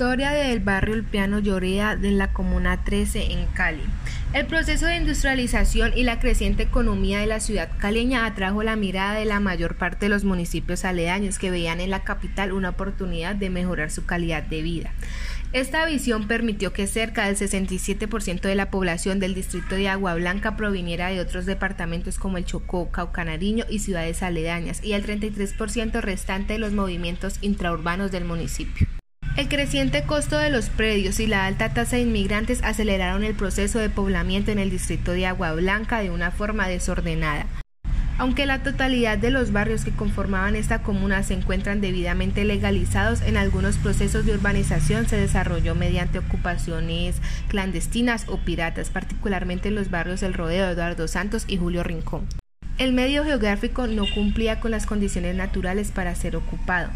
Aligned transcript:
Historia 0.00 0.30
del 0.30 0.60
barrio 0.60 0.94
Ulpiano 0.94 1.40
Llorea 1.40 1.94
de 1.94 2.10
la 2.10 2.32
Comuna 2.32 2.84
13 2.84 3.32
en 3.32 3.44
Cali. 3.48 3.82
El 4.32 4.46
proceso 4.46 4.86
de 4.86 4.96
industrialización 4.96 5.92
y 5.94 6.04
la 6.04 6.18
creciente 6.18 6.62
economía 6.62 7.20
de 7.20 7.26
la 7.26 7.38
ciudad 7.38 7.68
caleña 7.76 8.24
atrajo 8.24 8.62
la 8.62 8.76
mirada 8.76 9.18
de 9.18 9.26
la 9.26 9.40
mayor 9.40 9.76
parte 9.76 10.06
de 10.06 10.08
los 10.08 10.24
municipios 10.24 10.86
aledaños 10.86 11.38
que 11.38 11.50
veían 11.50 11.82
en 11.82 11.90
la 11.90 12.02
capital 12.02 12.52
una 12.52 12.70
oportunidad 12.70 13.34
de 13.34 13.50
mejorar 13.50 13.90
su 13.90 14.06
calidad 14.06 14.42
de 14.42 14.62
vida. 14.62 14.90
Esta 15.52 15.84
visión 15.84 16.26
permitió 16.26 16.72
que 16.72 16.86
cerca 16.86 17.26
del 17.26 17.36
67% 17.36 18.40
de 18.40 18.54
la 18.54 18.70
población 18.70 19.20
del 19.20 19.34
distrito 19.34 19.74
de 19.74 19.90
Agua 19.90 20.14
Blanca 20.14 20.56
proviniera 20.56 21.10
de 21.10 21.20
otros 21.20 21.44
departamentos 21.44 22.18
como 22.18 22.38
el 22.38 22.46
Chocó, 22.46 22.90
Caucanariño 22.90 23.66
y 23.68 23.80
ciudades 23.80 24.22
aledañas, 24.22 24.82
y 24.82 24.94
el 24.94 25.04
33% 25.04 26.00
restante 26.00 26.54
de 26.54 26.58
los 26.58 26.72
movimientos 26.72 27.36
intraurbanos 27.42 28.10
del 28.10 28.24
municipio. 28.24 28.86
El 29.40 29.48
creciente 29.48 30.02
costo 30.02 30.36
de 30.36 30.50
los 30.50 30.68
predios 30.68 31.18
y 31.18 31.26
la 31.26 31.46
alta 31.46 31.72
tasa 31.72 31.96
de 31.96 32.02
inmigrantes 32.02 32.62
aceleraron 32.62 33.24
el 33.24 33.34
proceso 33.34 33.78
de 33.78 33.88
poblamiento 33.88 34.50
en 34.50 34.58
el 34.58 34.68
distrito 34.68 35.12
de 35.12 35.26
Agua 35.26 35.54
Blanca 35.54 36.00
de 36.00 36.10
una 36.10 36.30
forma 36.30 36.68
desordenada. 36.68 37.46
Aunque 38.18 38.44
la 38.44 38.62
totalidad 38.62 39.16
de 39.16 39.30
los 39.30 39.50
barrios 39.50 39.82
que 39.86 39.92
conformaban 39.92 40.56
esta 40.56 40.82
comuna 40.82 41.22
se 41.22 41.32
encuentran 41.32 41.80
debidamente 41.80 42.44
legalizados, 42.44 43.22
en 43.22 43.38
algunos 43.38 43.78
procesos 43.78 44.26
de 44.26 44.34
urbanización 44.34 45.08
se 45.08 45.16
desarrolló 45.16 45.74
mediante 45.74 46.18
ocupaciones 46.18 47.16
clandestinas 47.48 48.26
o 48.28 48.36
piratas, 48.40 48.90
particularmente 48.90 49.68
en 49.68 49.74
los 49.74 49.88
barrios 49.88 50.20
del 50.20 50.34
Rodeo 50.34 50.68
Eduardo 50.68 51.08
Santos 51.08 51.46
y 51.48 51.56
Julio 51.56 51.82
Rincón. 51.82 52.26
El 52.80 52.94
medio 52.94 53.24
geográfico 53.24 53.86
no 53.86 54.06
cumplía 54.14 54.58
con 54.58 54.70
las 54.70 54.86
condiciones 54.86 55.36
naturales 55.36 55.90
para 55.90 56.14
ser 56.14 56.34
ocupado. 56.34 56.88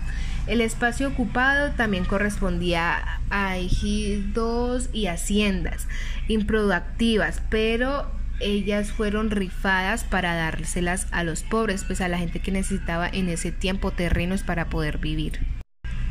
El 0.46 0.62
espacio 0.62 1.08
ocupado 1.08 1.72
también 1.72 2.06
correspondía 2.06 3.20
a 3.28 3.58
ejidos 3.58 4.88
y 4.94 5.08
haciendas 5.08 5.86
improductivas, 6.26 7.42
pero 7.50 8.10
ellas 8.40 8.92
fueron 8.92 9.28
rifadas 9.28 10.04
para 10.04 10.34
dárselas 10.34 11.06
a 11.10 11.22
los 11.22 11.42
pobres, 11.42 11.84
pues 11.84 12.00
a 12.00 12.08
la 12.08 12.16
gente 12.16 12.40
que 12.40 12.50
necesitaba 12.50 13.06
en 13.06 13.28
ese 13.28 13.52
tiempo 13.52 13.90
terrenos 13.90 14.42
para 14.42 14.70
poder 14.70 14.96
vivir. 14.96 15.40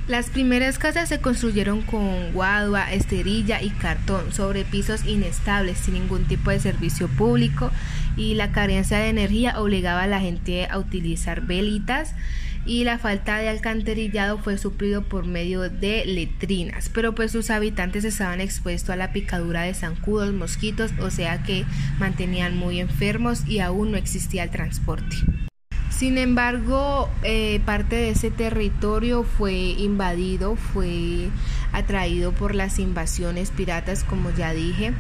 Las 0.06 0.30
primeras 0.30 0.80
casas 0.80 1.08
se 1.08 1.22
construyeron 1.22 1.82
con 1.82 2.34
guadua, 2.34 2.92
esterilla 2.92 3.62
y 3.62 3.70
cartón 3.70 4.34
sobre 4.34 4.66
pisos 4.66 5.06
inestables 5.06 5.78
sin 5.78 5.94
ningún 5.94 6.26
tipo 6.26 6.50
de 6.50 6.60
servicio 6.60 7.08
público 7.08 7.72
y 8.18 8.34
la 8.34 8.52
carencia 8.52 8.98
de 8.98 9.08
energía 9.08 9.62
obligaba 9.62 10.04
a 10.04 10.08
la 10.08 10.20
gente 10.20 10.68
a 10.70 10.78
utilizar 10.78 11.42
velitas 11.48 12.16
y 12.66 12.84
la 12.84 12.98
falta 12.98 13.38
de 13.38 13.48
alcantarillado 13.48 14.38
fue 14.40 14.58
suplido 14.58 15.04
por 15.04 15.26
medio 15.26 15.70
de 15.70 16.04
letrinas, 16.06 16.90
pero 16.90 17.16
pues 17.16 17.32
sus 17.32 17.50
habitantes 17.50 18.04
estaban 18.04 18.42
expuestos 18.42 18.90
a 18.90 18.98
la 18.98 19.14
picadura 19.14 19.62
de 19.62 19.74
zancudos, 19.74 20.34
mosquitos, 20.34 20.92
o 21.00 21.12
sea 21.12 21.44
que 21.44 21.66
mantenían 21.98 22.58
muy 22.58 22.82
enfermos 22.82 23.48
y 23.48 23.60
aún 23.60 23.92
no 23.92 23.98
existía 23.98 24.44
el 24.44 24.50
transporte. 24.50 25.16
Sin 26.04 26.18
embargo, 26.18 27.10
eh, 27.24 27.62
parte 27.66 27.96
de 27.96 28.10
ese 28.10 28.30
territorio 28.30 29.24
fue 29.24 29.54
invadido, 29.54 30.58
fue 30.58 31.30
atraído 31.72 32.34
por 32.34 32.56
las 32.56 32.78
invasiones 32.78 33.52
piratas, 33.52 34.04
como 34.04 34.30
ya 34.32 34.52
dije, 34.52 34.92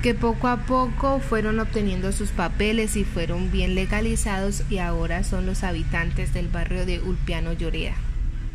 que 0.00 0.14
poco 0.14 0.46
a 0.46 0.58
poco 0.58 1.18
fueron 1.18 1.58
obteniendo 1.58 2.12
sus 2.12 2.30
papeles 2.30 2.94
y 2.94 3.02
fueron 3.02 3.50
bien 3.50 3.74
legalizados 3.74 4.62
y 4.70 4.78
ahora 4.78 5.24
son 5.24 5.44
los 5.44 5.64
habitantes 5.64 6.32
del 6.32 6.46
barrio 6.46 6.86
de 6.86 7.00
Ulpiano 7.00 7.52
Lloreda. 7.52 7.96